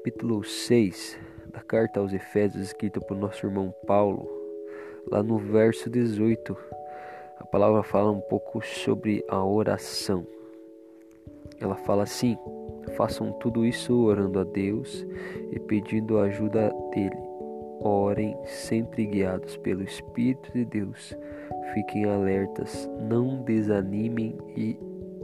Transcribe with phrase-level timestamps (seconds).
[0.00, 1.18] capítulo 6
[1.52, 4.26] da carta aos Efésios, escrita por nosso irmão Paulo,
[5.06, 6.56] lá no verso 18,
[7.38, 10.26] a palavra fala um pouco sobre a oração.
[11.60, 12.38] Ela fala assim:
[12.96, 15.06] façam tudo isso orando a Deus
[15.52, 17.20] e pedindo a ajuda dele.
[17.82, 21.14] Orem sempre guiados pelo Espírito de Deus.
[21.74, 24.78] Fiquem alertas, não desanimem e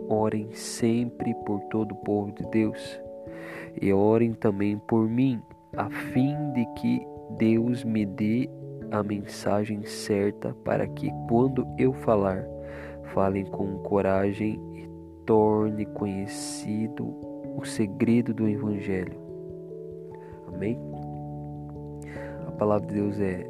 [0.07, 3.06] orem sempre por todo o povo de Deus
[3.81, 5.41] e orem também por mim,
[5.77, 7.07] a fim de que
[7.39, 8.49] Deus me dê
[8.91, 12.47] a mensagem certa para que, quando eu falar,
[13.15, 14.89] falem com coragem e
[15.25, 17.15] torne conhecido
[17.57, 19.19] o segredo do Evangelho.
[20.49, 20.79] Amém?
[22.47, 23.47] A palavra de Deus é,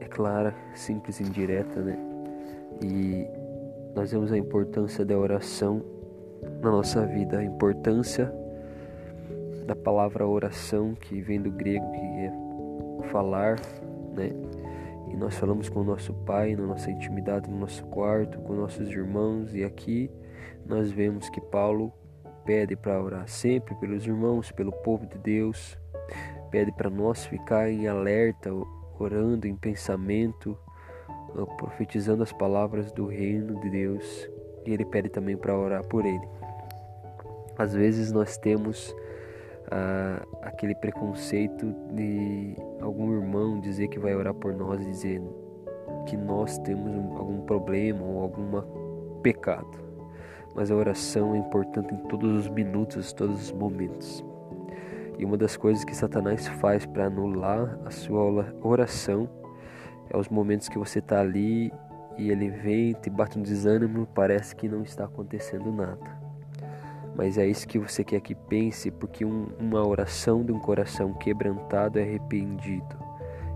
[0.00, 1.98] é clara, simples e direta, né?
[2.82, 3.26] E
[3.94, 5.82] nós vemos a importância da oração
[6.62, 8.32] na nossa vida, a importância
[9.70, 12.32] da palavra oração, que vem do grego, que é
[13.12, 13.54] falar,
[14.16, 14.32] né?
[15.08, 18.90] E nós falamos com o nosso Pai na nossa intimidade, no nosso quarto, com nossos
[18.90, 20.10] irmãos, e aqui
[20.66, 21.92] nós vemos que Paulo
[22.44, 25.78] pede para orar sempre pelos irmãos, pelo povo de Deus,
[26.50, 28.50] pede para nós ficar em alerta,
[28.98, 30.58] orando em pensamento,
[31.58, 34.28] profetizando as palavras do reino de Deus,
[34.66, 36.28] e ele pede também para orar por ele.
[37.56, 38.92] Às vezes nós temos
[40.42, 45.22] aquele preconceito de algum irmão dizer que vai orar por nós e dizer
[46.06, 48.62] que nós temos um, algum problema ou algum
[49.22, 49.70] pecado.
[50.54, 54.24] Mas a oração é importante em todos os minutos, todos os momentos.
[55.18, 59.28] E uma das coisas que Satanás faz para anular a sua oração
[60.08, 61.72] é os momentos que você está ali
[62.18, 66.29] e ele vem, te bate um desânimo, parece que não está acontecendo nada.
[67.20, 71.12] Mas é isso que você quer que pense, porque um, uma oração de um coração
[71.12, 72.96] quebrantado e arrependido,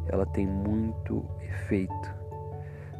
[0.06, 2.14] ela tem muito efeito.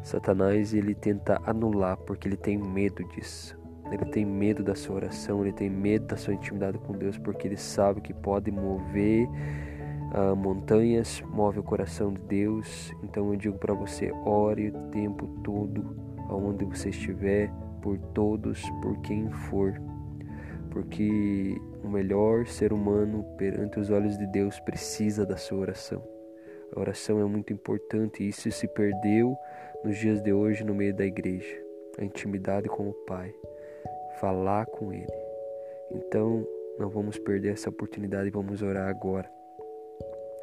[0.01, 3.55] Satanás ele tenta anular porque ele tem medo disso.
[3.91, 7.47] Ele tem medo da sua oração, ele tem medo da sua intimidade com Deus, porque
[7.47, 9.27] ele sabe que pode mover
[10.15, 12.91] uh, montanhas, move o coração de Deus.
[13.03, 15.95] Então eu digo para você, ore o tempo todo,
[16.27, 17.51] aonde você estiver,
[17.83, 19.79] por todos, por quem for
[20.75, 26.03] porque o melhor ser humano perante os olhos de Deus precisa da sua oração.
[26.75, 29.37] A oração é muito importante e isso se perdeu
[29.85, 31.63] nos dias de hoje no meio da igreja.
[31.97, 33.33] A intimidade com o Pai,
[34.19, 35.07] falar com Ele.
[35.91, 36.45] Então,
[36.77, 39.31] não vamos perder essa oportunidade e vamos orar agora.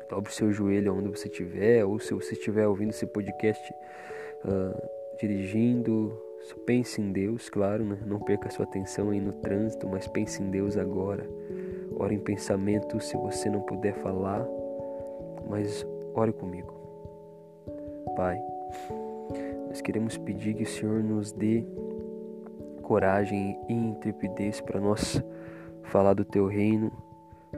[0.09, 3.63] Dobre seu joelho onde você estiver, ou se você estiver ouvindo esse podcast
[4.47, 7.99] uh, dirigindo, só pense em Deus, claro, né?
[8.05, 11.29] não perca sua atenção aí no trânsito, mas pense em Deus agora.
[11.97, 14.45] Ore em pensamento se você não puder falar,
[15.49, 16.75] mas ore comigo.
[18.17, 18.41] Pai,
[19.69, 21.65] nós queremos pedir que o Senhor nos dê
[22.83, 25.23] coragem e intrepidez para nós
[25.85, 26.91] falar do teu reino,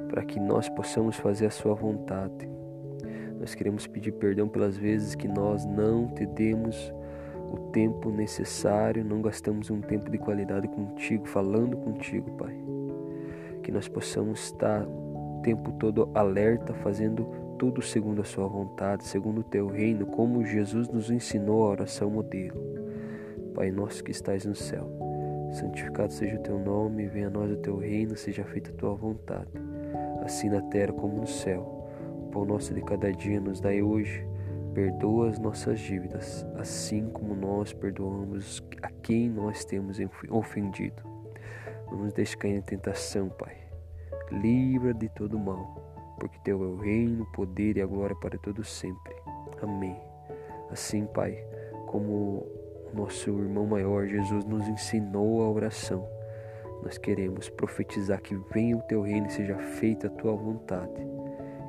[0.08, 2.48] para que nós possamos fazer a sua vontade.
[3.40, 6.92] Nós queremos pedir perdão pelas vezes que nós não te demos
[7.54, 12.54] o tempo necessário, não gastamos um tempo de qualidade contigo, falando contigo, Pai.
[13.62, 17.26] Que nós possamos estar o tempo todo alerta, fazendo
[17.58, 22.10] tudo segundo a Sua vontade, segundo o Teu reino, como Jesus nos ensinou a oração
[22.10, 22.60] modelo.
[23.54, 24.90] Pai nosso que estais no céu,
[25.52, 28.94] santificado seja o Teu nome, venha a nós o Teu reino, seja feita a Tua
[28.94, 29.50] vontade,
[30.24, 31.86] assim na terra como no céu.
[32.18, 34.26] O pão nosso de cada dia nos dai hoje
[34.74, 39.98] Perdoa as nossas dívidas, assim como nós perdoamos a quem nós temos
[40.28, 41.00] ofendido.
[41.86, 43.56] Não nos deixe cair em tentação, Pai.
[44.32, 48.36] Livra de todo mal, porque Teu é o reino, o poder e a glória para
[48.36, 49.14] todos sempre.
[49.62, 49.96] Amém.
[50.68, 51.38] Assim, Pai,
[51.86, 52.44] como
[52.92, 56.04] nosso irmão maior Jesus nos ensinou a oração,
[56.82, 61.00] nós queremos profetizar que venha o Teu reino e seja feita a Tua vontade,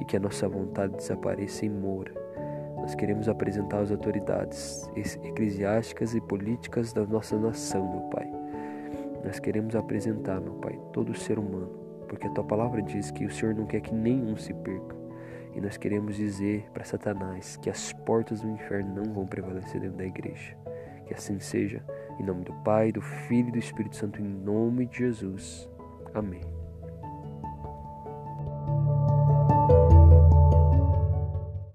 [0.01, 2.24] e que a nossa vontade desapareça e mora
[2.85, 8.31] nós queremos apresentar as autoridades eclesiásticas e políticas da nossa nação, meu Pai.
[9.23, 11.71] Nós queremos apresentar, meu Pai, todo ser humano,
[12.07, 14.95] porque a tua palavra diz que o Senhor não quer que nenhum se perca.
[15.55, 19.97] E nós queremos dizer para Satanás que as portas do inferno não vão prevalecer dentro
[19.97, 20.55] da igreja.
[21.07, 21.83] Que assim seja,
[22.19, 25.67] em nome do Pai, do Filho e do Espírito Santo, em nome de Jesus.
[26.13, 26.64] Amém.